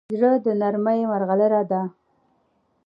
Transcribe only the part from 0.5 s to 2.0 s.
نرمۍ مرغلره ده.